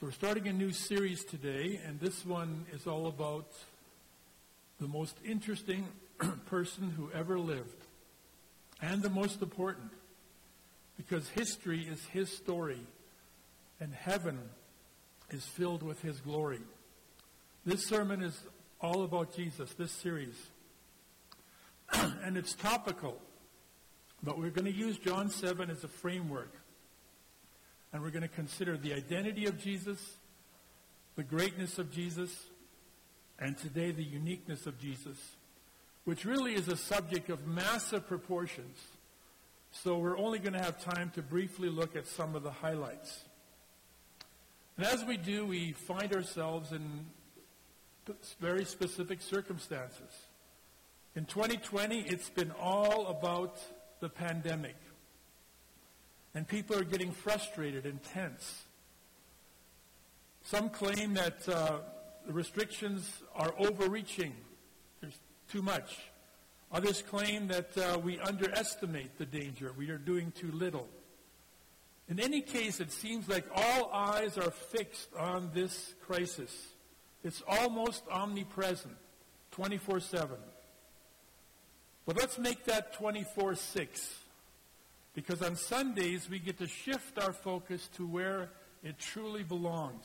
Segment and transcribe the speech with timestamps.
[0.00, 3.52] So we're starting a new series today, and this one is all about
[4.80, 5.88] the most interesting
[6.46, 7.84] person who ever lived,
[8.80, 9.90] and the most important,
[10.96, 12.80] because history is his story,
[13.78, 14.38] and heaven
[15.28, 16.60] is filled with his glory.
[17.66, 18.40] This sermon is
[18.80, 20.36] all about Jesus, this series.
[21.92, 23.20] and it's topical,
[24.22, 26.54] but we're going to use John 7 as a framework
[27.92, 29.98] and we're going to consider the identity of Jesus,
[31.16, 32.34] the greatness of Jesus,
[33.38, 35.16] and today the uniqueness of Jesus,
[36.04, 38.78] which really is a subject of massive proportions.
[39.72, 43.24] So we're only going to have time to briefly look at some of the highlights.
[44.76, 47.06] And as we do, we find ourselves in
[48.40, 50.10] very specific circumstances.
[51.14, 53.58] In 2020, it's been all about
[54.00, 54.76] the pandemic.
[56.34, 58.62] And people are getting frustrated and tense.
[60.44, 61.78] Some claim that uh,
[62.26, 64.34] the restrictions are overreaching.
[65.00, 65.18] There's
[65.50, 65.96] too much.
[66.72, 69.72] Others claim that uh, we underestimate the danger.
[69.76, 70.88] We are doing too little.
[72.08, 76.52] In any case, it seems like all eyes are fixed on this crisis.
[77.22, 78.96] It's almost omnipresent,
[79.52, 80.36] 24 7.
[82.06, 84.14] But let's make that 24 6.
[85.14, 88.50] Because on Sundays, we get to shift our focus to where
[88.82, 90.04] it truly belongs.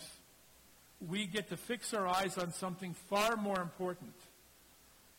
[1.00, 4.14] We get to fix our eyes on something far more important.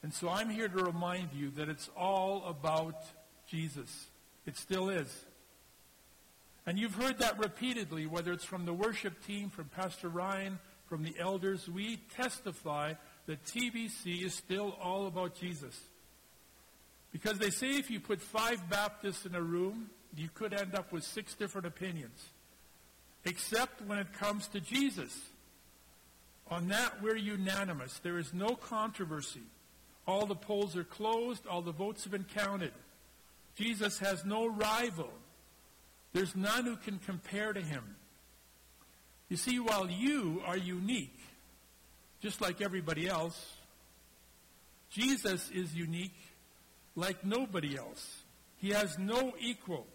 [0.02, 2.96] And so I'm here to remind you that it's all about
[3.48, 4.06] Jesus.
[4.44, 5.08] It still is.
[6.66, 11.04] And you've heard that repeatedly, whether it's from the worship team, from Pastor Ryan, from
[11.04, 11.68] the elders.
[11.68, 12.94] We testify
[13.26, 15.78] that TBC is still all about Jesus.
[17.16, 20.92] Because they say if you put five Baptists in a room, you could end up
[20.92, 22.22] with six different opinions.
[23.24, 25.18] Except when it comes to Jesus.
[26.50, 28.00] On that, we're unanimous.
[28.00, 29.40] There is no controversy.
[30.06, 32.74] All the polls are closed, all the votes have been counted.
[33.54, 35.08] Jesus has no rival.
[36.12, 37.96] There's none who can compare to him.
[39.30, 41.18] You see, while you are unique,
[42.20, 43.54] just like everybody else,
[44.90, 46.12] Jesus is unique
[46.96, 48.22] like nobody else.
[48.56, 49.86] He has no equal.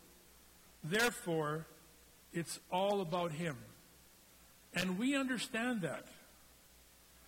[0.84, 1.66] Therefore,
[2.32, 3.58] it's all about him.
[4.74, 6.06] And we understand that.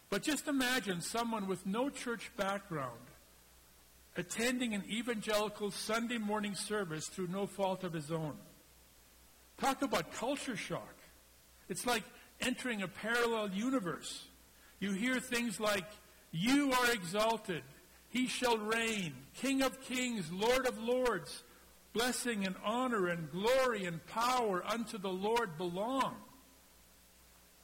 [0.10, 3.00] But just imagine someone with no church background
[4.16, 8.36] attending an evangelical Sunday morning service through no fault of his own.
[9.60, 10.96] Talk about culture shock.
[11.68, 12.04] It's like
[12.40, 14.26] entering a parallel universe.
[14.80, 15.86] You hear things like,
[16.32, 17.64] You are exalted,
[18.14, 21.44] he shall reign, King of kings, Lord of lords.
[21.94, 26.16] Blessing and honor and glory and power unto the Lord belong.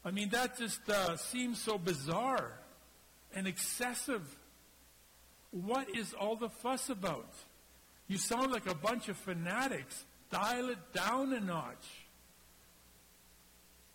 [0.04, 2.52] I mean, that just uh, seems so bizarre
[3.34, 4.24] and excessive.
[5.52, 7.32] What is all the fuss about?
[8.08, 10.04] You sound like a bunch of fanatics.
[10.32, 11.86] Dial it down a notch.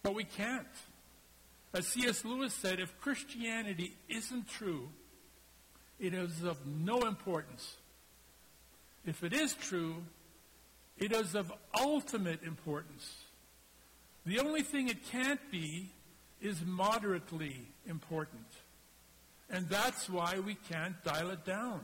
[0.04, 0.66] But we can't.
[1.72, 2.24] As C.S.
[2.24, 4.88] Lewis said, if Christianity isn't true,
[6.06, 7.76] it is of no importance.
[9.06, 9.96] If it is true,
[10.98, 13.24] it is of ultimate importance.
[14.26, 15.90] The only thing it can't be
[16.40, 18.46] is moderately important.
[19.50, 21.80] And that's why we can't dial it down.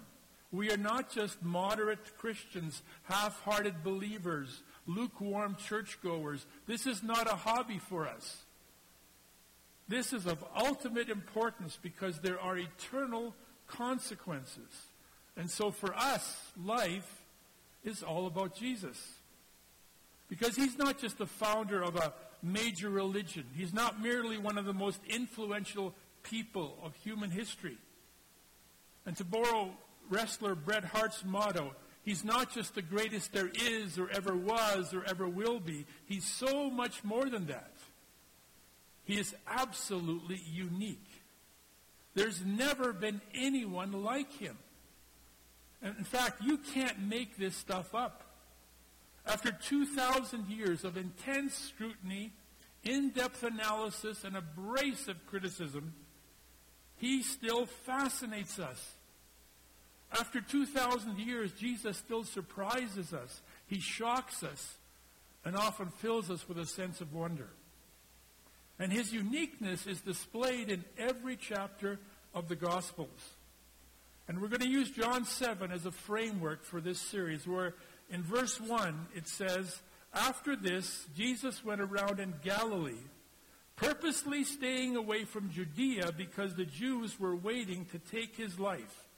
[0.52, 6.44] We are not just moderate Christians, half hearted believers, lukewarm churchgoers.
[6.66, 8.38] This is not a hobby for us.
[9.88, 13.34] This is of ultimate importance because there are eternal
[13.70, 14.86] consequences.
[15.36, 17.22] And so for us, life
[17.84, 18.98] is all about Jesus.
[20.28, 24.64] Because he's not just the founder of a major religion, he's not merely one of
[24.64, 27.78] the most influential people of human history.
[29.06, 29.70] And to borrow
[30.08, 35.04] wrestler Bret Hart's motto, he's not just the greatest there is or ever was or
[35.04, 35.86] ever will be.
[36.06, 37.72] He's so much more than that.
[39.04, 41.09] He is absolutely unique.
[42.14, 44.58] There's never been anyone like him.
[45.82, 48.22] And in fact, you can't make this stuff up.
[49.26, 52.32] After 2,000 years of intense scrutiny,
[52.82, 55.94] in depth analysis, and abrasive criticism,
[56.96, 58.94] he still fascinates us.
[60.12, 63.42] After 2,000 years, Jesus still surprises us.
[63.66, 64.74] He shocks us
[65.44, 67.48] and often fills us with a sense of wonder.
[68.80, 71.98] And his uniqueness is displayed in every chapter
[72.34, 73.36] of the Gospels.
[74.26, 77.74] And we're going to use John 7 as a framework for this series, where
[78.08, 79.82] in verse 1 it says,
[80.14, 83.04] After this, Jesus went around in Galilee,
[83.76, 89.08] purposely staying away from Judea because the Jews were waiting to take his life.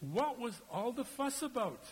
[0.00, 1.84] What was all the fuss about?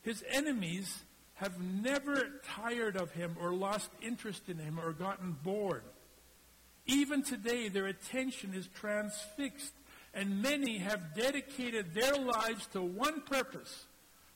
[0.00, 1.04] His enemies
[1.42, 5.82] have never tired of him or lost interest in him or gotten bored.
[6.86, 9.72] Even today, their attention is transfixed,
[10.14, 13.86] and many have dedicated their lives to one purpose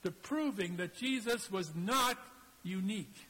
[0.03, 2.19] to proving that Jesus was not
[2.65, 3.29] unique.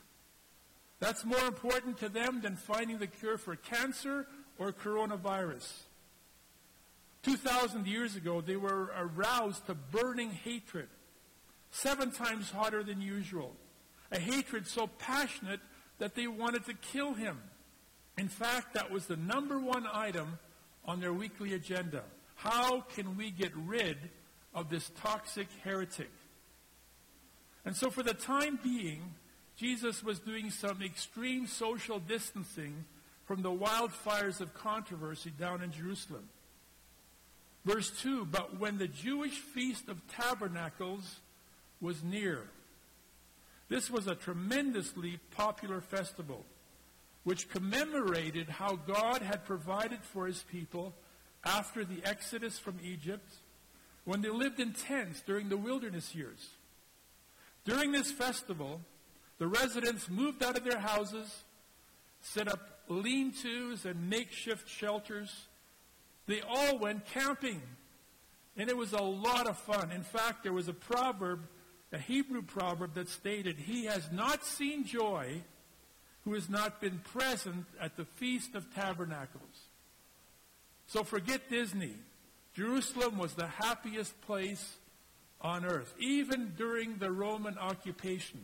[0.99, 4.27] That's more important to them than finding the cure for cancer
[4.59, 5.71] or coronavirus.
[7.25, 10.89] 2,000 years ago, they were aroused to burning hatred,
[11.71, 13.55] seven times hotter than usual.
[14.13, 15.61] A hatred so passionate
[15.99, 17.39] that they wanted to kill him.
[18.19, 20.39] In fact, that was the number one item
[20.85, 22.03] on their weekly agenda.
[22.37, 23.97] How can we get rid
[24.55, 26.11] of this toxic heretic?
[27.65, 29.15] And so, for the time being,
[29.57, 32.85] Jesus was doing some extreme social distancing
[33.25, 36.29] from the wildfires of controversy down in Jerusalem.
[37.65, 41.21] Verse 2 But when the Jewish Feast of Tabernacles
[41.81, 42.49] was near,
[43.69, 46.45] this was a tremendously popular festival
[47.25, 50.95] which commemorated how God had provided for his people
[51.45, 53.29] after the exodus from Egypt
[54.05, 56.51] when they lived in tents during the wilderness years.
[57.65, 58.81] During this festival,
[59.39, 61.43] the residents moved out of their houses,
[62.21, 65.49] set up lean tos and makeshift shelters.
[66.27, 67.61] They all went camping.
[68.57, 69.91] And it was a lot of fun.
[69.91, 71.41] In fact, there was a proverb,
[71.93, 75.43] a Hebrew proverb that stated, He has not seen joy
[76.25, 79.69] who has not been present at the Feast of Tabernacles.
[80.89, 81.95] So forget Disney.
[82.55, 84.77] Jerusalem was the happiest place
[85.41, 88.41] on earth, even during the Roman occupation.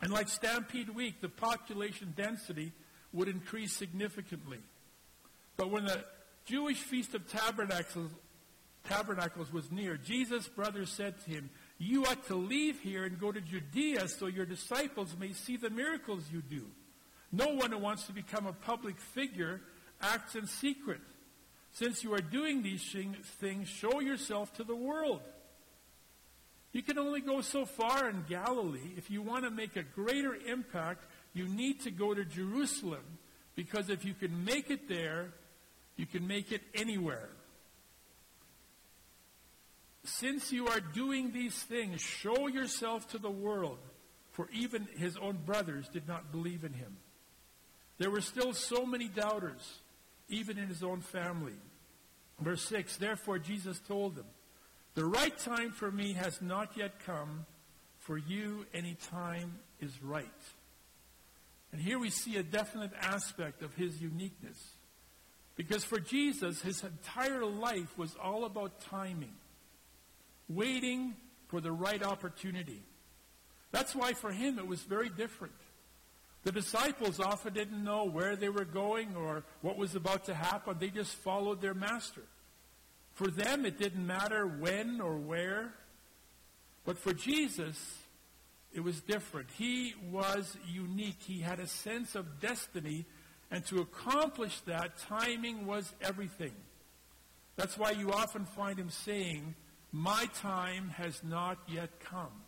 [0.00, 2.72] And like Stampede Week, the population density
[3.12, 4.58] would increase significantly.
[5.56, 6.04] But when the
[6.46, 8.10] Jewish Feast of Tabernacles,
[8.84, 13.32] Tabernacles was near, Jesus' brothers said to him, You ought to leave here and go
[13.32, 16.66] to Judea so your disciples may see the miracles you do.
[17.32, 19.60] No one who wants to become a public figure
[20.00, 21.00] acts in secret.
[21.72, 22.94] Since you are doing these
[23.40, 25.22] things, show yourself to the world.
[26.72, 28.92] You can only go so far in Galilee.
[28.96, 33.04] If you want to make a greater impact, you need to go to Jerusalem.
[33.56, 35.32] Because if you can make it there,
[35.96, 37.28] you can make it anywhere.
[40.04, 43.78] Since you are doing these things, show yourself to the world,
[44.32, 46.96] for even his own brothers did not believe in him.
[47.98, 49.80] There were still so many doubters,
[50.28, 51.54] even in his own family.
[52.40, 54.26] Verse 6 Therefore, Jesus told them,
[54.94, 57.46] the right time for me has not yet come.
[57.98, 60.28] For you, any time is right.
[61.72, 64.58] And here we see a definite aspect of his uniqueness.
[65.56, 69.32] Because for Jesus, his entire life was all about timing,
[70.48, 71.14] waiting
[71.48, 72.82] for the right opportunity.
[73.70, 75.54] That's why for him it was very different.
[76.44, 80.76] The disciples often didn't know where they were going or what was about to happen.
[80.78, 82.22] They just followed their master.
[83.14, 85.72] For them, it didn't matter when or where.
[86.84, 87.78] But for Jesus,
[88.74, 89.48] it was different.
[89.56, 91.20] He was unique.
[91.20, 93.06] He had a sense of destiny.
[93.50, 96.52] And to accomplish that, timing was everything.
[97.56, 99.54] That's why you often find him saying,
[99.94, 102.42] My time has not yet come.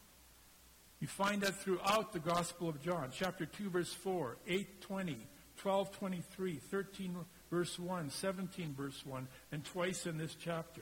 [0.99, 5.17] You find that throughout the Gospel of John, chapter 2, verse 4, 8, 20,
[5.59, 7.17] 12, 23, 13,
[7.49, 10.81] verse 1, 17, verse 1, and twice in this chapter.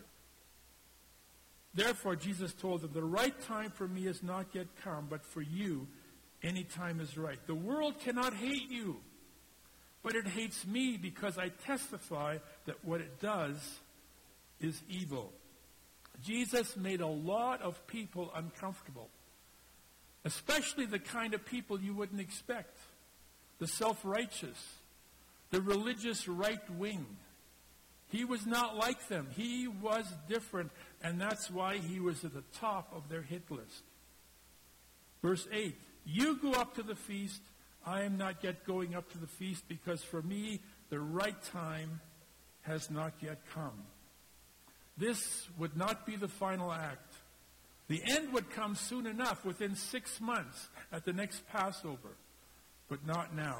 [1.75, 5.43] Therefore, Jesus told them, The right time for me is not yet come, but for
[5.43, 5.87] you,
[6.43, 7.47] any time is right.
[7.47, 9.01] The world cannot hate you,
[10.03, 13.59] but it hates me because I testify that what it does
[14.61, 15.31] is evil.
[16.25, 19.11] Jesus made a lot of people uncomfortable,
[20.25, 22.79] especially the kind of people you wouldn't expect
[23.59, 24.79] the self righteous,
[25.51, 27.07] the religious right wing.
[28.09, 29.29] He was not like them.
[29.37, 30.71] He was different,
[31.03, 33.83] and that's why he was at the top of their hit list.
[35.23, 37.43] Verse 8 You go up to the feast.
[37.87, 42.01] I am not yet going up to the feast because for me the right time
[42.63, 43.85] has not yet come.
[44.97, 47.15] This would not be the final act.
[47.89, 52.17] The end would come soon enough, within six months, at the next Passover,
[52.89, 53.59] but not now.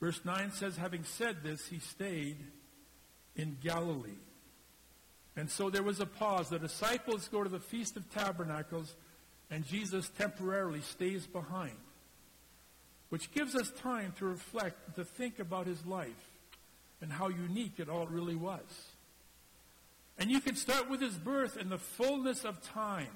[0.00, 2.38] Verse 9 says, having said this, he stayed
[3.36, 4.18] in Galilee.
[5.36, 6.48] And so there was a pause.
[6.48, 8.96] The disciples go to the Feast of Tabernacles,
[9.50, 11.76] and Jesus temporarily stays behind.
[13.08, 16.30] which gives us time to reflect, to think about his life
[17.00, 18.60] and how unique it all really was.
[20.18, 23.10] And you can start with his birth in the fullness of time.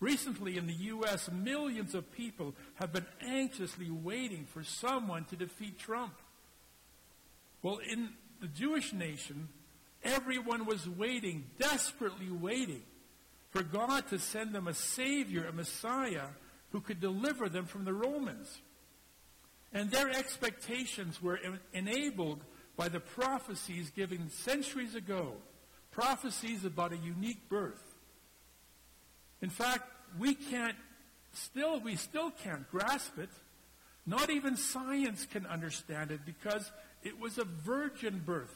[0.00, 5.78] Recently in the U.S., millions of people have been anxiously waiting for someone to defeat
[5.78, 6.14] Trump.
[7.62, 9.48] Well, in the Jewish nation,
[10.04, 12.82] everyone was waiting, desperately waiting,
[13.50, 16.26] for God to send them a Savior, a Messiah,
[16.70, 18.60] who could deliver them from the Romans.
[19.72, 21.40] And their expectations were
[21.72, 22.44] enabled
[22.76, 25.34] by the prophecies given centuries ago,
[25.98, 27.82] prophecies about a unique birth.
[29.42, 29.82] In fact,
[30.16, 30.76] we can't
[31.32, 33.30] still, we still can't grasp it.
[34.06, 36.70] Not even science can understand it because
[37.02, 38.54] it was a virgin birth.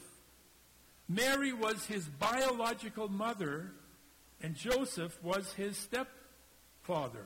[1.09, 3.73] Mary was his biological mother,
[4.41, 7.25] and Joseph was his stepfather.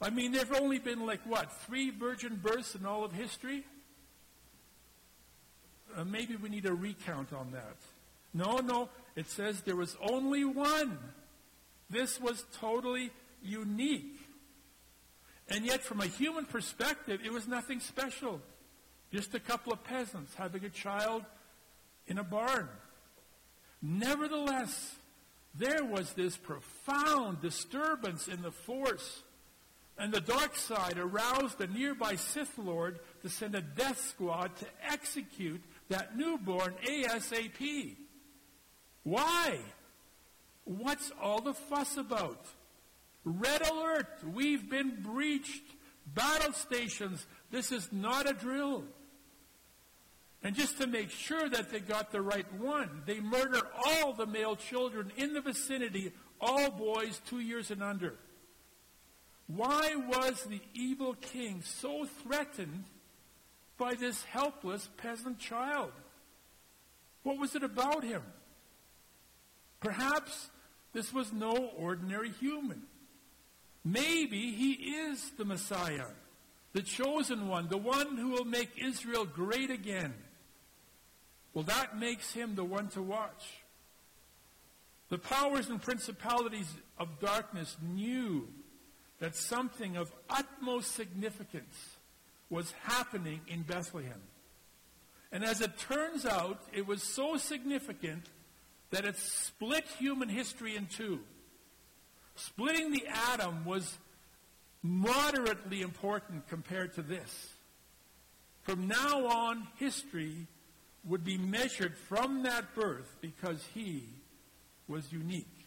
[0.00, 3.64] I mean, there have only been like what, three virgin births in all of history?
[5.94, 7.76] Uh, maybe we need a recount on that.
[8.34, 10.98] No, no, it says there was only one.
[11.90, 13.10] This was totally
[13.42, 14.18] unique.
[15.48, 18.40] And yet, from a human perspective, it was nothing special.
[19.12, 21.24] Just a couple of peasants having a child
[22.06, 22.68] in a barn.
[23.82, 24.94] Nevertheless,
[25.54, 29.22] there was this profound disturbance in the force.
[29.98, 34.66] And the dark side aroused the nearby Sith Lord to send a death squad to
[34.90, 37.96] execute that newborn ASAP.
[39.04, 39.58] Why?
[40.64, 42.46] What's all the fuss about?
[43.24, 44.22] Red alert!
[44.32, 45.64] We've been breached.
[46.06, 47.26] Battle stations.
[47.50, 48.84] This is not a drill.
[50.42, 54.26] And just to make sure that they got the right one, they murder all the
[54.26, 58.14] male children in the vicinity, all boys two years and under.
[59.46, 62.84] Why was the evil king so threatened
[63.78, 65.92] by this helpless peasant child?
[67.22, 68.22] What was it about him?
[69.82, 70.50] Perhaps
[70.92, 72.82] this was no ordinary human.
[73.84, 76.06] Maybe he is the Messiah,
[76.72, 80.14] the chosen one, the one who will make Israel great again.
[81.52, 83.44] Well, that makes him the one to watch.
[85.08, 88.48] The powers and principalities of darkness knew
[89.18, 91.96] that something of utmost significance
[92.48, 94.22] was happening in Bethlehem.
[95.30, 98.24] And as it turns out, it was so significant
[98.92, 101.18] that it split human history in two.
[102.36, 103.98] Splitting the atom was
[104.82, 107.48] moderately important compared to this.
[108.62, 110.46] From now on, history
[111.04, 114.04] would be measured from that birth because he
[114.86, 115.66] was unique.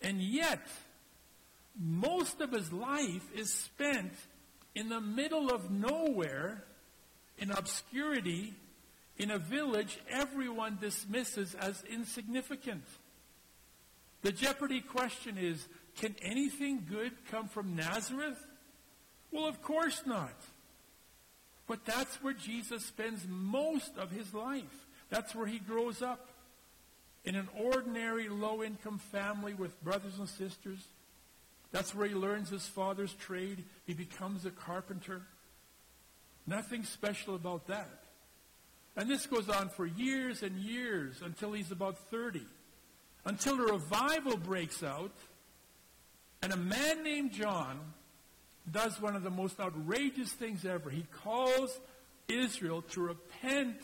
[0.00, 0.66] And yet,
[1.78, 4.12] most of his life is spent
[4.74, 6.64] in the middle of nowhere,
[7.36, 8.54] in obscurity,
[9.20, 12.84] in a village everyone dismisses as insignificant.
[14.22, 18.38] The jeopardy question is can anything good come from Nazareth?
[19.30, 20.34] Well, of course not.
[21.66, 24.86] But that's where Jesus spends most of his life.
[25.10, 26.28] That's where he grows up.
[27.22, 30.82] In an ordinary low income family with brothers and sisters.
[31.72, 33.64] That's where he learns his father's trade.
[33.86, 35.20] He becomes a carpenter.
[36.46, 38.00] Nothing special about that.
[39.00, 42.42] And this goes on for years and years until he's about 30.
[43.24, 45.14] Until a revival breaks out,
[46.42, 47.80] and a man named John
[48.70, 50.90] does one of the most outrageous things ever.
[50.90, 51.80] He calls
[52.28, 53.80] Israel to repent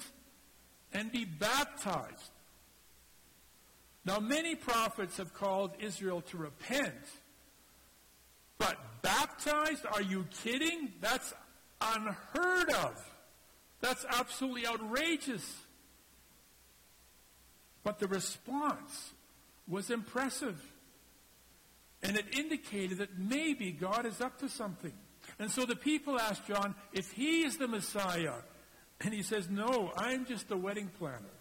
[0.92, 2.30] and be baptized.
[4.04, 6.92] Now, many prophets have called Israel to repent,
[8.58, 9.86] but baptized?
[9.90, 10.92] Are you kidding?
[11.00, 11.32] That's
[11.80, 13.02] unheard of.
[13.86, 15.48] That's absolutely outrageous.
[17.84, 19.12] But the response
[19.68, 20.60] was impressive.
[22.02, 24.92] And it indicated that maybe God is up to something.
[25.38, 28.34] And so the people asked John if he is the Messiah.
[29.00, 31.36] And he says, No, I'm just the wedding planner.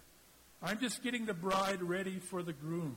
[0.62, 2.96] I'm just getting the bride ready for the groom.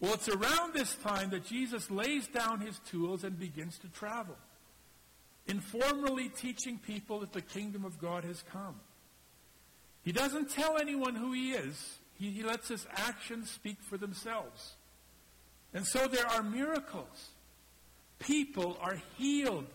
[0.00, 4.36] Well, it's around this time that Jesus lays down his tools and begins to travel
[5.46, 8.76] informally teaching people that the kingdom of God has come.
[10.02, 11.98] He doesn't tell anyone who he is.
[12.14, 14.74] He, he lets his actions speak for themselves.
[15.74, 17.30] And so there are miracles.
[18.18, 19.66] People are healed.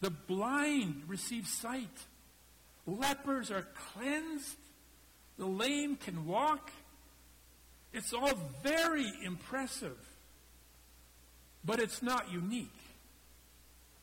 [0.00, 2.06] The blind receive sight.
[2.86, 4.56] Lepers are cleansed.
[5.38, 6.70] The lame can walk.
[7.92, 8.32] It's all
[8.62, 9.98] very impressive.
[11.64, 12.79] But it's not unique.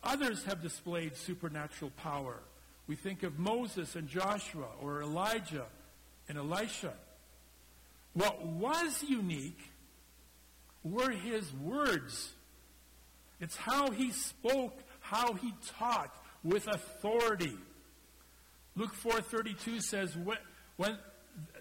[0.08, 2.40] Others have displayed supernatural power.
[2.88, 5.66] We think of Moses and Joshua or Elijah
[6.30, 6.94] and Elisha.
[8.14, 9.60] What was unique
[10.82, 12.32] were his words.
[13.42, 17.58] It's how he spoke, how he taught with authority.
[18.78, 20.16] Luke 4:32 says
[20.78, 20.98] when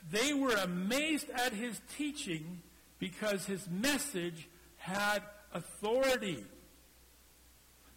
[0.08, 2.62] they were amazed at his teaching
[3.00, 6.44] because his message had authority.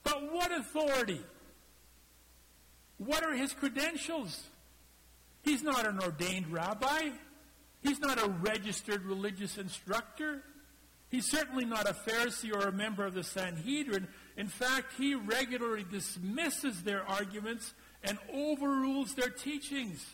[0.04, 1.22] But what authority?
[2.98, 4.42] What are his credentials?
[5.44, 7.10] He's not an ordained rabbi.
[7.82, 10.44] He's not a registered religious instructor.
[11.10, 14.08] He's certainly not a Pharisee or a member of the Sanhedrin.
[14.38, 20.06] In fact, he regularly dismisses their arguments and overrules their teachings.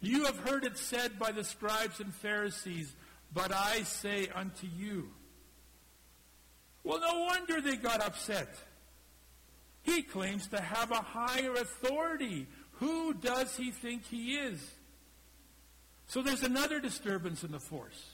[0.00, 2.94] You have heard it said by the scribes and Pharisees,
[3.34, 5.10] but I say unto you.
[6.82, 8.48] Well, no wonder they got upset.
[9.82, 12.46] He claims to have a higher authority.
[12.72, 14.60] Who does he think he is?
[16.06, 18.10] So there's another disturbance in the force.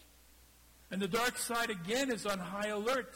[0.90, 3.14] And the dark side again is on high alert.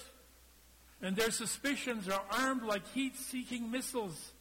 [1.02, 4.33] And their suspicions are armed like heat seeking missiles.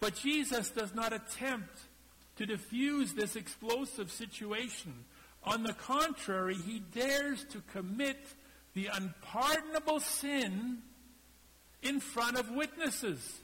[0.00, 1.78] But Jesus does not attempt
[2.36, 5.04] to diffuse this explosive situation.
[5.44, 8.18] On the contrary, he dares to commit
[8.74, 10.78] the unpardonable sin
[11.82, 13.40] in front of witnesses.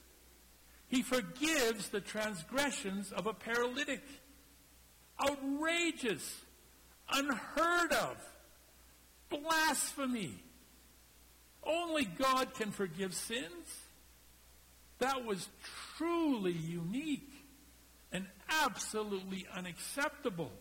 [0.88, 4.02] He forgives the transgressions of a paralytic.
[5.22, 6.40] Outrageous,
[7.12, 8.16] unheard of,
[9.28, 10.42] blasphemy.
[11.62, 13.84] Only God can forgive sins.
[14.98, 15.48] That was
[15.96, 17.30] truly unique
[18.12, 18.26] and
[18.64, 20.52] absolutely unacceptable.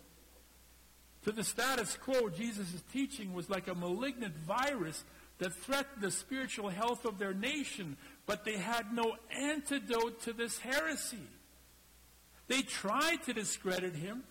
[1.24, 5.04] To the status quo, Jesus' teaching was like a malignant virus
[5.40, 10.60] that threatened the spiritual health of their nation, but they had no antidote to this
[10.60, 11.28] heresy.
[12.48, 14.24] They tried to discredit him.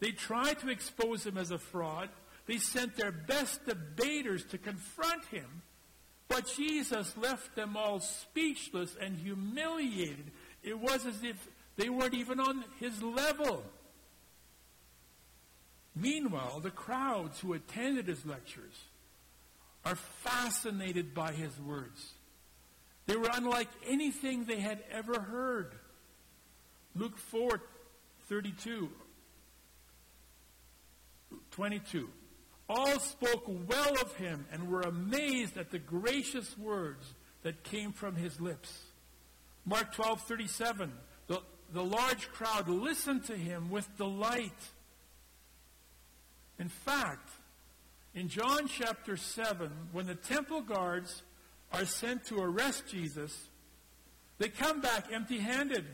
[0.00, 2.08] They tried to expose him as a fraud.
[2.46, 5.62] They sent their best debaters to confront him.
[6.28, 10.30] But Jesus left them all speechless and humiliated.
[10.62, 13.64] It was as if they weren't even on his level.
[16.00, 18.84] Meanwhile, the crowds who attended his lectures
[19.84, 22.12] are fascinated by his words.
[23.06, 25.72] They were unlike anything they had ever heard.
[26.94, 27.60] Luke 4
[28.28, 28.90] 32.
[31.52, 32.08] 22.
[32.68, 38.14] All spoke well of him and were amazed at the gracious words that came from
[38.14, 38.82] his lips.
[39.64, 40.92] Mark 12 37.
[41.28, 41.40] The,
[41.72, 44.52] the large crowd listened to him with delight.
[46.58, 47.30] In fact,
[48.14, 51.22] in John chapter 7, when the temple guards
[51.72, 53.36] are sent to arrest Jesus,
[54.38, 55.84] they come back empty handed.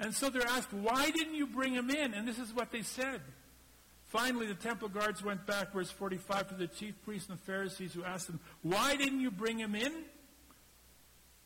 [0.00, 2.12] And so they're asked, Why didn't you bring him in?
[2.14, 3.20] And this is what they said.
[4.06, 7.94] Finally, the temple guards went back, verse 45, to the chief priests and the Pharisees
[7.94, 9.92] who asked them, Why didn't you bring him in?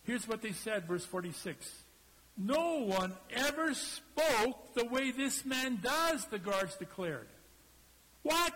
[0.03, 1.71] Here's what they said, verse 46.
[2.37, 7.29] No one ever spoke the way this man does, the guards declared.
[8.27, 8.55] What?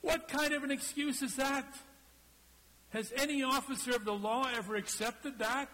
[0.00, 1.72] What kind of an excuse is that?
[2.88, 5.68] Has any officer of the law ever accepted that?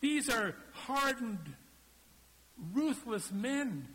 [0.00, 1.54] These are hardened,
[2.74, 3.88] ruthless men.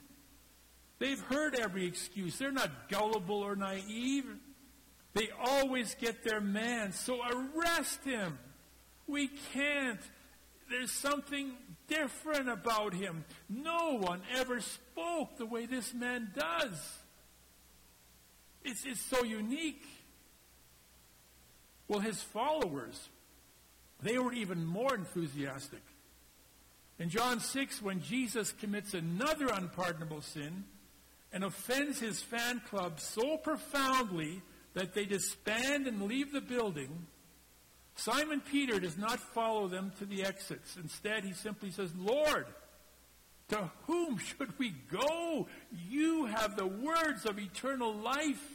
[0.98, 2.40] They've heard every excuse.
[2.40, 4.26] They're not gullible or naive.
[5.14, 6.94] They always get their man.
[6.94, 8.40] So arrest him.
[9.06, 10.02] We can't.
[10.72, 11.52] There's something
[11.88, 13.24] different about him.
[13.48, 17.05] No one ever spoke the way this man does.
[18.66, 19.84] It's, it's so unique.
[21.88, 23.10] Well, his followers,
[24.02, 25.82] they were even more enthusiastic.
[26.98, 30.64] In John 6, when Jesus commits another unpardonable sin
[31.32, 34.42] and offends his fan club so profoundly
[34.74, 37.06] that they disband and leave the building,
[37.96, 40.76] Simon Peter does not follow them to the exits.
[40.82, 42.48] Instead, he simply says, Lord,
[43.50, 45.48] to whom should we go?
[45.90, 48.55] You have the words of eternal life.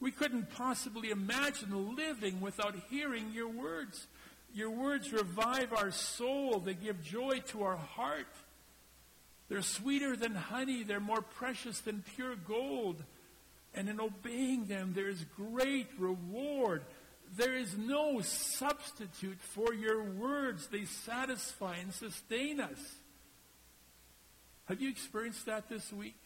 [0.00, 4.06] We couldn't possibly imagine living without hearing your words.
[4.54, 8.26] Your words revive our soul, they give joy to our heart.
[9.48, 13.02] They're sweeter than honey, they're more precious than pure gold.
[13.74, 16.82] And in obeying them, there is great reward.
[17.36, 20.66] There is no substitute for your words.
[20.66, 22.96] They satisfy and sustain us.
[24.64, 26.16] Have you experienced that this week?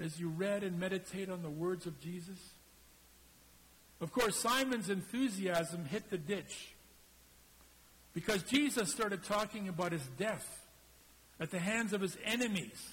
[0.00, 2.38] As you read and meditate on the words of Jesus?
[4.00, 6.74] Of course, Simon's enthusiasm hit the ditch
[8.14, 10.66] Because Jesus started talking about his death
[11.38, 12.88] at the hands of his enemies.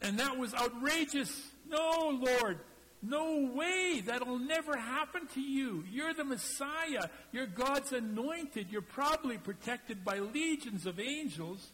[0.00, 1.30] And that was outrageous.
[1.68, 2.58] No, Lord,
[3.00, 4.02] no way.
[4.04, 5.84] That'll never happen to you.
[5.90, 7.08] You're the Messiah.
[7.30, 8.66] You're God's anointed.
[8.70, 11.70] You're probably protected by legions of angels.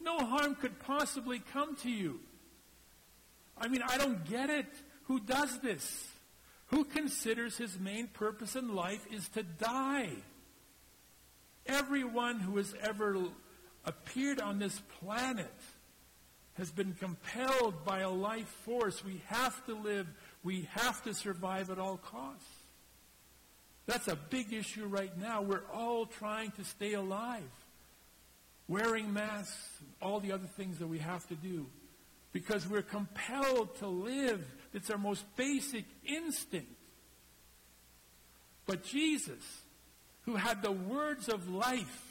[0.00, 2.20] No harm could possibly come to you.
[3.60, 4.66] I mean, I don't get it.
[5.04, 6.08] Who does this?
[6.66, 10.10] Who considers his main purpose in life is to die?
[11.66, 13.16] Everyone who has ever
[13.84, 15.52] appeared on this planet
[16.54, 19.04] has been compelled by a life force.
[19.04, 20.06] We have to live,
[20.42, 22.44] we have to survive at all costs.
[23.86, 25.40] That's a big issue right now.
[25.40, 27.48] We're all trying to stay alive,
[28.66, 29.56] wearing masks,
[30.02, 31.66] all the other things that we have to do
[32.32, 34.44] because we're compelled to live.
[34.72, 36.72] It's our most basic instinct.
[38.66, 39.42] But Jesus,
[40.22, 42.04] who had the words of life,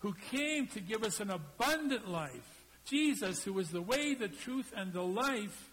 [0.00, 4.72] who came to give us an abundant life, Jesus, who was the way, the truth,
[4.76, 5.70] and the life,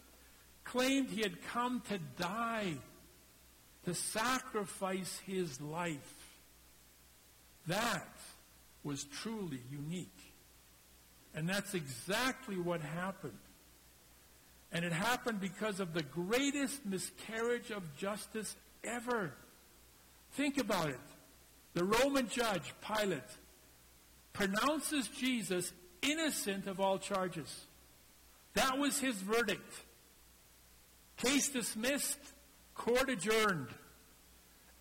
[0.63, 2.75] claimed he had come to die,
[3.85, 6.15] to sacrifice his life.
[7.67, 8.07] That
[8.83, 10.30] was truly unique.
[11.33, 13.37] And that's exactly what happened.
[14.71, 19.33] And it happened because of the greatest miscarriage of justice ever.
[20.33, 20.99] Think about it.
[21.73, 23.21] The Roman judge, Pilate,
[24.33, 27.65] pronounces Jesus innocent of all charges.
[28.53, 29.73] That was his verdict.
[31.17, 32.19] Case dismissed,
[32.75, 33.67] court adjourned.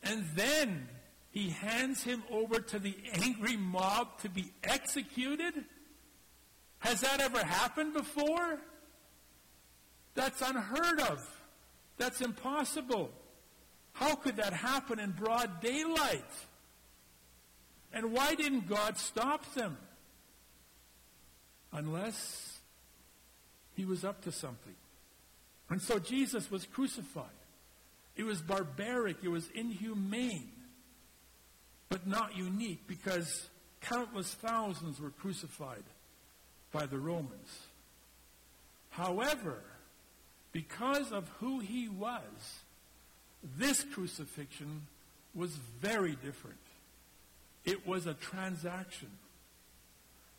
[0.02, 0.88] And then
[1.30, 5.64] he hands him over to the angry mob to be executed?
[6.80, 8.58] Has that ever happened before?
[10.14, 11.26] That's unheard of.
[11.98, 13.10] That's impossible.
[13.92, 16.24] How could that happen in broad daylight?
[17.92, 19.76] And why didn't God stop them?
[21.72, 22.58] Unless
[23.76, 24.74] he was up to something.
[25.68, 27.26] And so Jesus was crucified.
[28.16, 30.50] It was barbaric, it was inhumane,
[31.88, 33.48] but not unique because
[33.80, 35.84] countless thousands were crucified
[36.72, 37.66] by the Romans.
[38.90, 39.58] However,
[40.52, 42.22] because of who he was,
[43.56, 44.82] this crucifixion
[45.34, 46.58] was very different.
[47.64, 49.10] It was a transaction.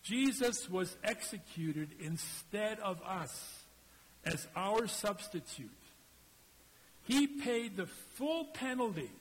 [0.03, 3.63] Jesus was executed instead of us
[4.25, 5.69] as our substitute.
[7.05, 9.11] He paid the full penalty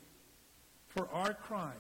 [0.88, 1.74] for our crimes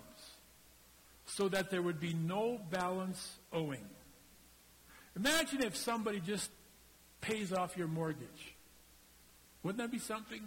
[1.26, 3.86] so that there would be no balance owing.
[5.16, 6.50] Imagine if somebody just
[7.20, 8.54] pays off your mortgage.
[9.62, 10.40] Wouldn't that be something?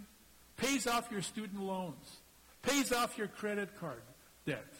[0.56, 2.16] Pays off your student loans,
[2.62, 4.02] pays off your credit card
[4.46, 4.72] debt.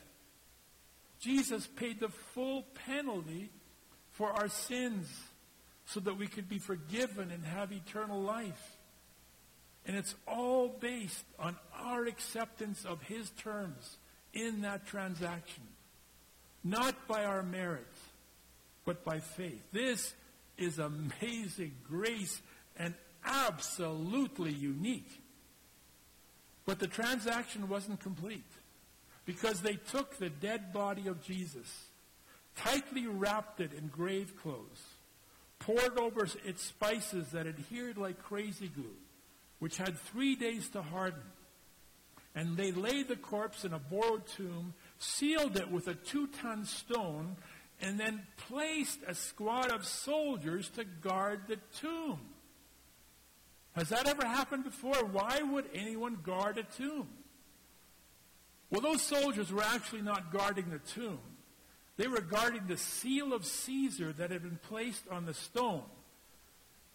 [1.21, 3.51] Jesus paid the full penalty
[4.13, 5.09] for our sins
[5.87, 8.77] so that we could be forgiven and have eternal life.
[9.87, 13.99] And it's all based on our acceptance of his terms
[14.33, 15.63] in that transaction,
[16.63, 17.87] not by our merit
[18.85, 19.63] but by faith.
[19.73, 20.15] This
[20.59, 22.41] is amazing grace
[22.77, 22.95] and
[23.25, 25.23] absolutely unique.
[26.67, 28.45] But the transaction wasn't complete
[29.27, 31.69] because they took the dead body of Jesus,
[32.57, 34.83] tightly wrapped it in grave clothes,
[35.59, 38.97] poured over its spices that adhered like crazy glue,
[39.59, 41.23] which had three days to harden.
[42.35, 46.65] And they laid the corpse in a borrowed tomb, sealed it with a two ton
[46.65, 47.37] stone,
[47.81, 52.21] and then placed a squad of soldiers to guard the tomb.
[53.75, 55.05] Has that ever happened before?
[55.05, 57.09] Why would anyone guard a tomb?
[58.71, 61.19] Well, those soldiers were actually not guarding the tomb.
[61.97, 65.85] They were guarding the seal of Caesar that had been placed on the stone,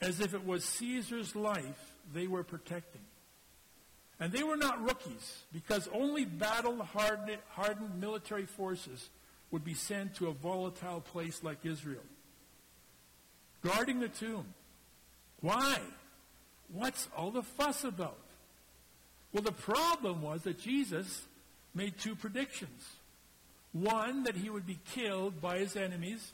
[0.02, 3.02] as if it was Caesar's life they were protecting.
[4.20, 9.10] And they were not rookies, because only battle hardened military forces
[9.52, 12.04] would be sent to a volatile place like Israel.
[13.64, 14.46] Guarding the tomb.
[15.42, 15.80] Why?
[16.72, 18.20] What's all the fuss about?
[19.34, 21.24] Well, the problem was that Jesus
[21.74, 22.86] made two predictions.
[23.72, 26.32] One, that he would be killed by his enemies,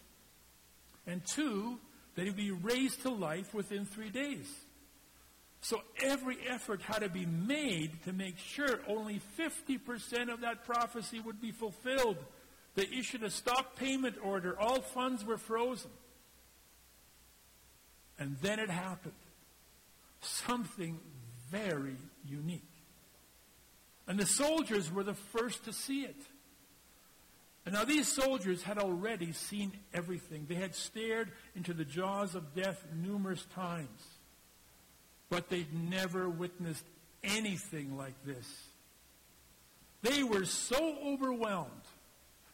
[1.05, 1.77] and two,
[2.15, 4.47] that he would be raised to life within three days.
[5.61, 11.19] So every effort had to be made to make sure only 50% of that prophecy
[11.19, 12.17] would be fulfilled.
[12.75, 14.59] They issued a stop payment order.
[14.59, 15.91] All funds were frozen.
[18.19, 19.13] And then it happened.
[20.21, 20.99] Something
[21.49, 22.61] very unique.
[24.07, 26.21] And the soldiers were the first to see it.
[27.65, 30.45] And now these soldiers had already seen everything.
[30.47, 34.01] They had stared into the jaws of death numerous times.
[35.29, 36.85] But they'd never witnessed
[37.23, 38.47] anything like this.
[40.03, 41.71] They were so overwhelmed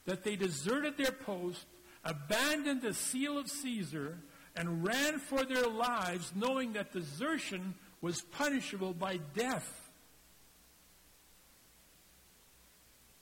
[0.06, 1.66] that they deserted their post,
[2.04, 4.18] abandoned the seal of Caesar,
[4.56, 9.90] and ran for their lives, knowing that desertion was punishable by death.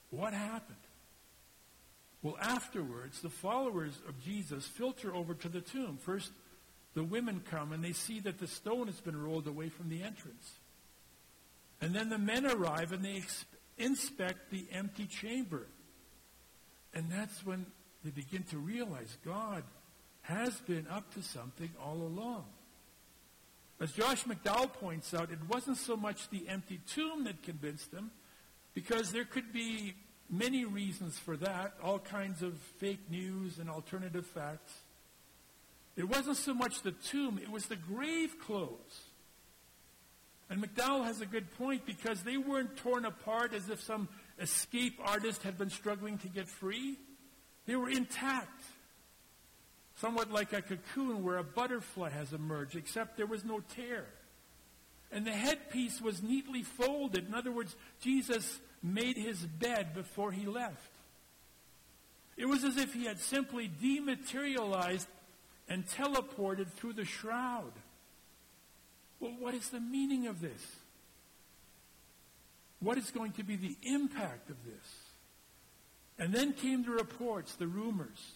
[0.09, 0.77] What happened?
[2.21, 5.97] Well, afterwards, the followers of Jesus filter over to the tomb.
[5.97, 6.31] First,
[6.93, 10.03] the women come and they see that the stone has been rolled away from the
[10.03, 10.51] entrance.
[11.81, 13.23] And then the men arrive and they
[13.77, 15.67] inspect the empty chamber.
[16.93, 17.65] And that's when
[18.03, 19.63] they begin to realize God
[20.21, 22.45] has been up to something all along.
[23.79, 28.11] As Josh McDowell points out, it wasn't so much the empty tomb that convinced them,
[28.73, 29.95] because there could be
[30.29, 34.73] many reasons for that, all kinds of fake news and alternative facts.
[35.95, 39.01] It wasn't so much the tomb, it was the grave clothes.
[40.49, 44.07] And McDowell has a good point because they weren't torn apart as if some
[44.39, 46.97] escape artist had been struggling to get free.
[47.65, 48.63] They were intact.
[49.97, 54.05] Somewhat like a cocoon where a butterfly has emerged, except there was no tear.
[55.11, 57.27] And the headpiece was neatly folded.
[57.27, 60.91] In other words, Jesus made his bed before he left.
[62.37, 65.07] It was as if he had simply dematerialized
[65.67, 67.73] and teleported through the shroud.
[69.19, 70.78] Well, what is the meaning of this?
[72.79, 74.85] What is going to be the impact of this?
[76.17, 78.31] And then came the reports, the rumors.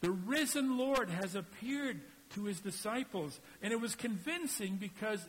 [0.00, 2.00] The risen Lord has appeared
[2.34, 5.24] to his disciples, and it was convincing because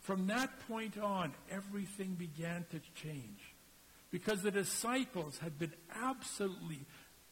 [0.00, 3.40] from that point on, everything began to change.
[4.10, 6.80] Because the disciples had been absolutely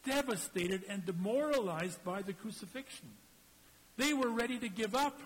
[0.05, 3.11] devastated and demoralized by the crucifixion.
[3.97, 5.21] They were ready to give up.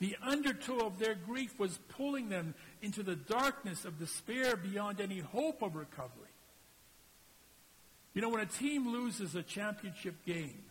[0.00, 5.18] The undertow of their grief was pulling them into the darkness of despair beyond any
[5.18, 6.28] hope of recovery.
[8.14, 10.62] You know, when a team loses a championship game,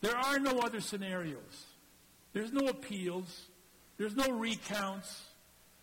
[0.00, 1.66] there are no other scenarios.
[2.32, 3.46] There's no appeals,
[3.96, 5.22] there's no recounts,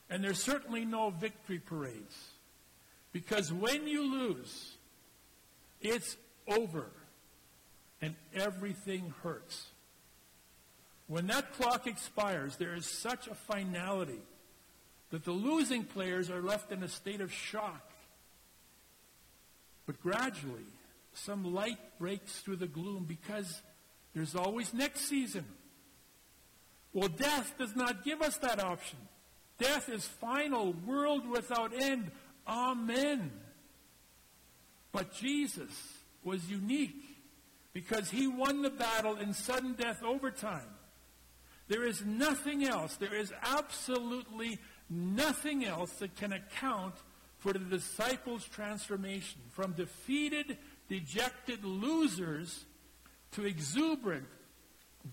[0.09, 2.15] and there's certainly no victory parades.
[3.13, 4.75] Because when you lose,
[5.81, 6.17] it's
[6.47, 6.91] over,
[8.01, 9.67] and everything hurts.
[11.11, 14.21] When that clock expires, there is such a finality
[15.09, 17.91] that the losing players are left in a state of shock.
[19.85, 20.63] But gradually,
[21.13, 23.61] some light breaks through the gloom because
[24.15, 25.43] there's always next season.
[26.93, 28.99] Well, death does not give us that option.
[29.59, 32.09] Death is final, world without end.
[32.47, 33.31] Amen.
[34.93, 35.71] But Jesus
[36.23, 37.03] was unique
[37.73, 40.69] because he won the battle in sudden death overtime.
[41.71, 46.95] There is nothing else, there is absolutely nothing else that can account
[47.37, 50.57] for the disciples' transformation from defeated,
[50.89, 52.65] dejected losers
[53.31, 54.27] to exuberant,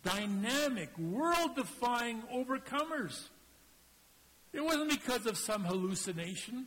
[0.03, 3.29] dynamic, world defying overcomers.
[4.53, 6.67] It wasn't because of some hallucination.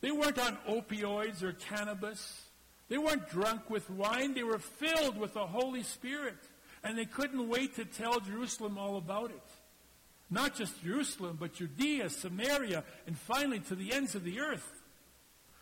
[0.00, 2.46] They weren't on opioids or cannabis.
[2.88, 4.32] They weren't drunk with wine.
[4.32, 6.38] They were filled with the Holy Spirit.
[6.84, 9.42] And they couldn't wait to tell Jerusalem all about it.
[10.30, 14.82] Not just Jerusalem, but Judea, Samaria, and finally to the ends of the earth.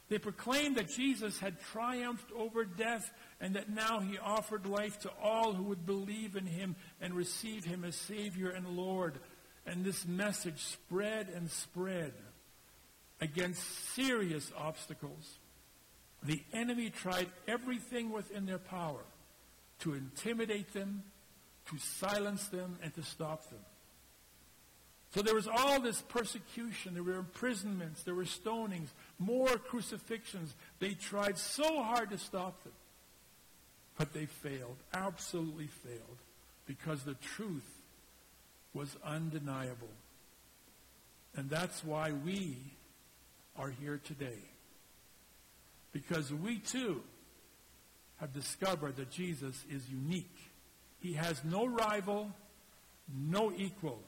[0.09, 5.11] They proclaimed that Jesus had triumphed over death and that now he offered life to
[5.22, 9.18] all who would believe in him and receive him as Savior and Lord.
[9.66, 12.12] And this message spread and spread
[13.20, 13.62] against
[13.94, 15.38] serious obstacles.
[16.22, 19.05] The enemy tried everything within their power
[19.85, 21.03] to intimidate them,
[21.70, 23.61] to silence them, and to stop them.
[25.14, 26.94] So there was all this persecution.
[26.94, 28.03] There were imprisonments.
[28.03, 30.53] There were stonings, more crucifixions.
[30.81, 32.73] They tried so hard to stop them.
[33.97, 36.18] But they failed, absolutely failed,
[36.66, 37.70] because the truth
[38.73, 39.94] was undeniable.
[41.37, 42.57] And that's why we
[43.57, 44.38] are here today.
[45.92, 47.03] Because we too
[48.25, 50.35] have discovered that Jesus is unique.
[50.99, 52.31] He has no rival,
[53.15, 54.01] no equal,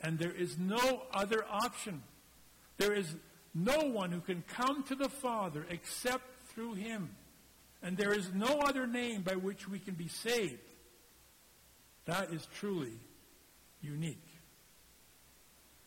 [0.00, 2.04] and there is no other option.
[2.78, 3.12] There is
[3.52, 6.22] no one who can come to the Father except
[6.54, 7.10] through him.
[7.82, 10.60] And there is no other name by which we can be saved.
[12.04, 13.00] That is truly
[13.80, 14.28] unique.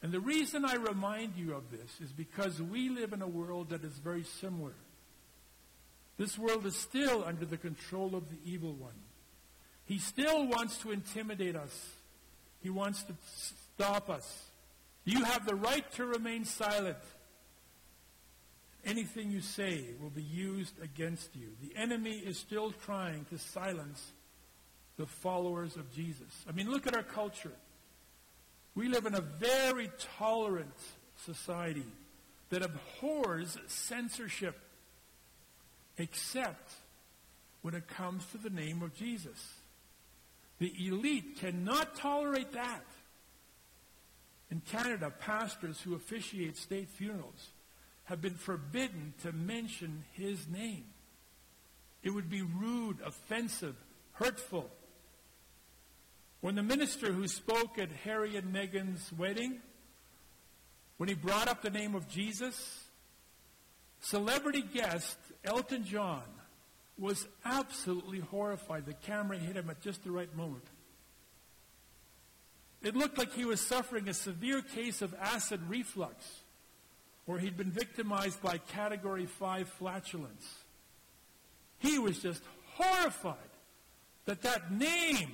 [0.01, 3.69] And the reason I remind you of this is because we live in a world
[3.69, 4.75] that is very similar.
[6.19, 8.91] This world is still under the control of the evil one.
[9.85, 11.93] He still wants to intimidate us.
[12.61, 14.43] He wants to stop us.
[15.05, 16.97] You have the right to remain silent.
[18.83, 21.47] Anything you say will be used against you.
[21.63, 24.11] The enemy is still trying to silence
[24.97, 26.45] the followers of Jesus.
[26.49, 27.53] I mean, look at our culture.
[28.75, 30.75] We live in a very tolerant
[31.25, 31.85] society
[32.49, 34.59] that abhors censorship,
[35.99, 36.71] except
[37.61, 39.53] when it comes to the name of Jesus.
[40.59, 42.85] The elite cannot tolerate that.
[44.51, 47.49] In Canada, pastors who officiate state funerals
[48.05, 50.85] have been forbidden to mention his name.
[52.01, 53.75] It would be rude, offensive,
[54.13, 54.69] hurtful.
[56.41, 59.59] When the minister who spoke at Harry and Meghan's wedding,
[60.97, 62.83] when he brought up the name of Jesus,
[63.99, 66.23] celebrity guest Elton John
[66.97, 68.85] was absolutely horrified.
[68.85, 70.65] The camera hit him at just the right moment.
[72.81, 76.25] It looked like he was suffering a severe case of acid reflux
[77.27, 80.63] or he'd been victimized by category 5 flatulence.
[81.77, 82.41] He was just
[82.75, 83.35] horrified
[84.25, 85.31] that that name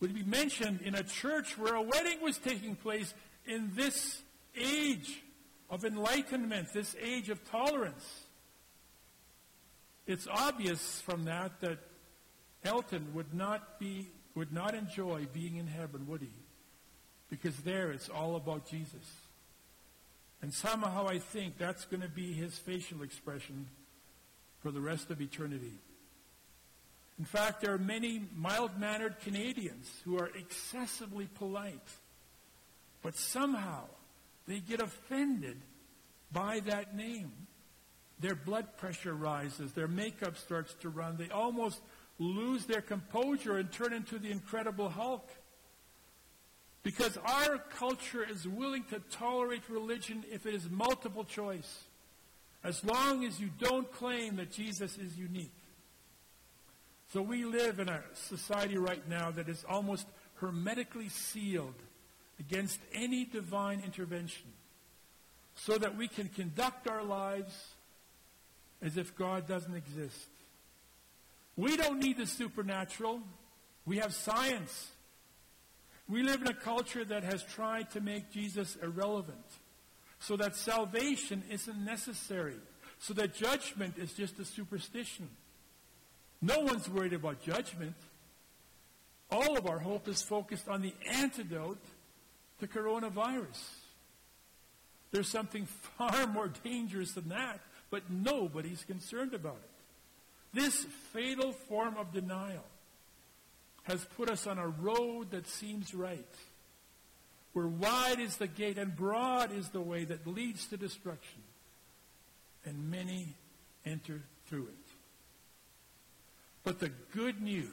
[0.00, 3.14] would be mentioned in a church where a wedding was taking place
[3.46, 4.20] in this
[4.56, 5.22] age
[5.70, 8.25] of enlightenment, this age of tolerance.
[10.06, 11.78] It's obvious from that that
[12.64, 16.32] Elton would not be would not enjoy being in heaven, would he?
[17.30, 19.10] Because there it's all about Jesus.
[20.42, 23.66] And somehow I think that's going to be his facial expression
[24.60, 25.72] for the rest of eternity.
[27.18, 31.88] In fact, there are many mild mannered Canadians who are excessively polite,
[33.02, 33.84] but somehow
[34.46, 35.56] they get offended
[36.30, 37.32] by that name.
[38.18, 41.80] Their blood pressure rises, their makeup starts to run, they almost
[42.18, 45.28] lose their composure and turn into the Incredible Hulk.
[46.82, 51.82] Because our culture is willing to tolerate religion if it is multiple choice,
[52.64, 55.52] as long as you don't claim that Jesus is unique.
[57.12, 61.74] So we live in a society right now that is almost hermetically sealed
[62.38, 64.46] against any divine intervention,
[65.54, 67.74] so that we can conduct our lives
[68.86, 70.28] as if God doesn't exist.
[71.56, 73.20] We don't need the supernatural.
[73.84, 74.90] We have science.
[76.08, 79.44] We live in a culture that has tried to make Jesus irrelevant
[80.20, 82.54] so that salvation isn't necessary,
[83.00, 85.28] so that judgment is just a superstition.
[86.40, 87.96] No one's worried about judgment.
[89.32, 91.82] All of our hope is focused on the antidote
[92.60, 93.60] to coronavirus.
[95.10, 95.66] There's something
[95.98, 99.70] far more dangerous than that, but nobody's concerned about it.
[100.52, 102.64] This fatal form of denial
[103.84, 106.34] has put us on a road that seems right,
[107.52, 111.42] where wide is the gate and broad is the way that leads to destruction,
[112.64, 113.28] and many
[113.84, 114.92] enter through it.
[116.64, 117.70] But the good news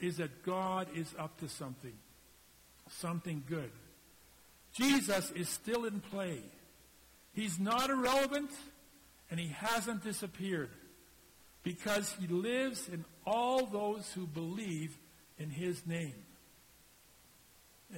[0.00, 1.94] is that God is up to something,
[2.90, 3.70] something good.
[4.74, 6.40] Jesus is still in play.
[7.32, 8.50] He's not irrelevant,
[9.34, 10.70] and he hasn't disappeared
[11.64, 14.96] because he lives in all those who believe
[15.38, 16.14] in his name.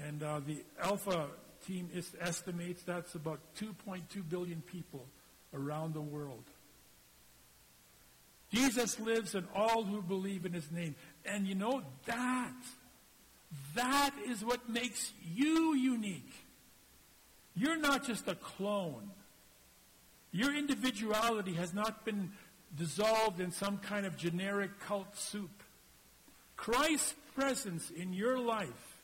[0.02, 1.26] And uh, the Alpha
[1.66, 1.90] team
[2.22, 5.08] estimates that's about 2.2 billion people
[5.52, 6.44] around the world.
[8.50, 10.94] Jesus lives in all who believe in his name.
[11.26, 12.54] And you know, that,
[13.74, 16.32] that is what makes you unique.
[17.54, 19.10] You're not just a clone.
[20.32, 22.32] Your individuality has not been
[22.76, 25.62] dissolved in some kind of generic cult soup.
[26.56, 28.98] Christ's presence in your life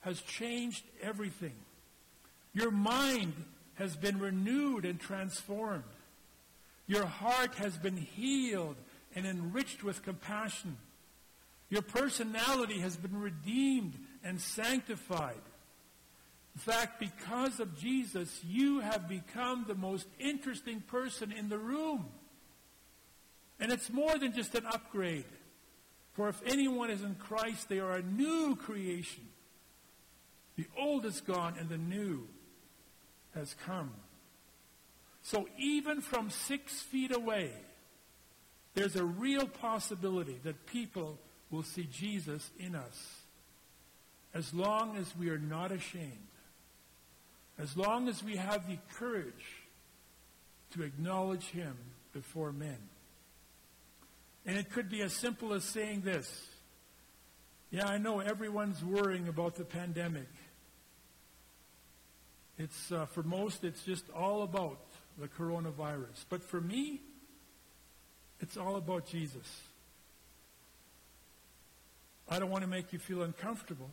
[0.00, 1.54] has changed everything.
[2.52, 3.34] Your mind
[3.74, 5.84] has been renewed and transformed.
[6.86, 8.76] Your heart has been healed
[9.14, 10.76] and enriched with compassion.
[11.68, 13.94] Your personality has been redeemed
[14.24, 15.40] and sanctified.
[16.54, 22.06] In fact, because of Jesus, you have become the most interesting person in the room.
[23.60, 25.26] And it's more than just an upgrade.
[26.14, 29.24] For if anyone is in Christ, they are a new creation.
[30.56, 32.26] The old is gone and the new
[33.34, 33.92] has come.
[35.22, 37.52] So even from six feet away,
[38.74, 41.18] there's a real possibility that people
[41.50, 43.22] will see Jesus in us.
[44.32, 46.29] As long as we are not ashamed.
[47.60, 49.60] As long as we have the courage
[50.72, 51.76] to acknowledge him
[52.12, 52.78] before men.
[54.46, 56.48] And it could be as simple as saying this
[57.70, 60.28] Yeah, I know everyone's worrying about the pandemic.
[62.58, 64.80] It's, uh, for most, it's just all about
[65.18, 66.24] the coronavirus.
[66.28, 67.00] But for me,
[68.40, 69.62] it's all about Jesus.
[72.28, 73.90] I don't want to make you feel uncomfortable,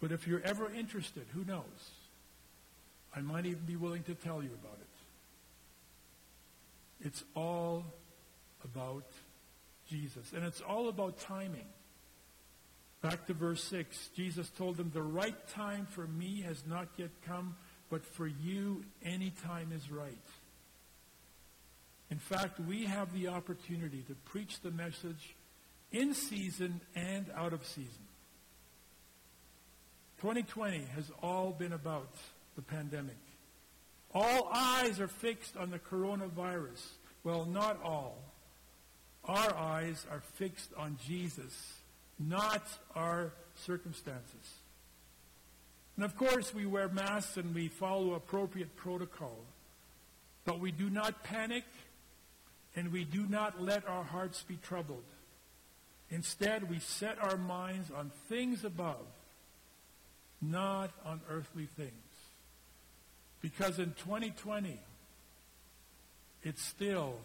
[0.00, 1.62] but if you're ever interested, who knows?
[3.18, 4.86] I might even be willing to tell you about it.
[7.06, 7.84] It's all
[8.64, 9.06] about
[9.88, 10.32] Jesus.
[10.32, 11.66] And it's all about timing.
[13.02, 14.10] Back to verse 6.
[14.14, 17.56] Jesus told them, The right time for me has not yet come,
[17.90, 20.14] but for you, any time is right.
[22.12, 25.34] In fact, we have the opportunity to preach the message
[25.90, 28.06] in season and out of season.
[30.20, 32.12] 2020 has all been about
[32.58, 33.16] the pandemic.
[34.12, 36.84] All eyes are fixed on the coronavirus.
[37.22, 38.18] Well, not all.
[39.24, 41.54] Our eyes are fixed on Jesus,
[42.18, 44.56] not our circumstances.
[45.94, 49.38] And of course, we wear masks and we follow appropriate protocol.
[50.44, 51.64] But we do not panic
[52.74, 55.04] and we do not let our hearts be troubled.
[56.10, 59.06] Instead, we set our minds on things above,
[60.42, 62.07] not on earthly things.
[63.40, 64.78] Because in 2020,
[66.42, 67.16] it's still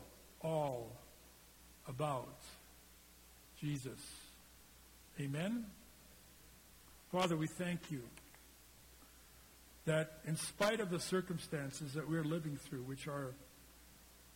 [0.41, 0.91] all
[1.87, 2.37] about
[3.59, 3.99] Jesus.
[5.19, 5.65] Amen?
[7.11, 8.01] Father, we thank you
[9.85, 13.33] that in spite of the circumstances that we're living through, which are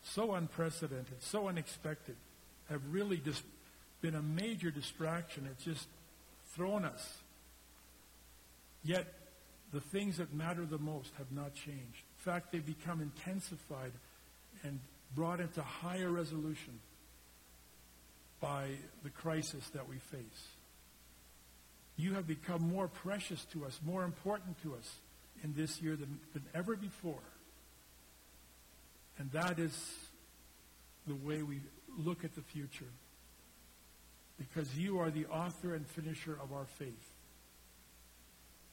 [0.04, 2.16] so unprecedented, so unexpected,
[2.70, 3.44] have really just
[4.02, 5.48] been a major distraction.
[5.52, 5.88] It's just
[6.54, 7.18] thrown us.
[8.84, 9.12] Yet,
[9.74, 12.04] the things that matter the most have not changed.
[12.18, 13.92] In fact, they've become intensified
[14.64, 14.80] and
[15.14, 16.80] brought into higher resolution
[18.40, 18.68] by
[19.04, 20.48] the crisis that we face.
[21.98, 24.96] You have become more precious to us, more important to us
[25.44, 27.24] in this year than, than ever before.
[29.18, 29.76] And that is
[31.08, 31.60] the way we
[31.98, 32.86] look at the future.
[34.38, 37.12] Because you are the author and finisher of our faith.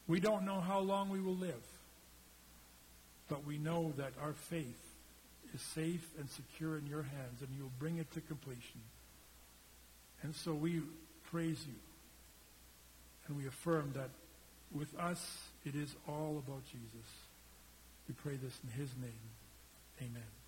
[0.06, 1.62] We don't know how long we will live,
[3.28, 4.80] but we know that our faith
[5.54, 8.80] is safe and secure in your hands, and you'll bring it to completion.
[10.22, 10.82] And so we
[11.30, 11.74] praise you,
[13.28, 14.10] and we affirm that
[14.74, 17.08] with us, it is all about Jesus.
[18.08, 19.12] We pray this in his name.
[20.00, 20.43] Amen.